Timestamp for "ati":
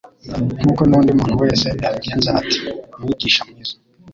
2.39-2.59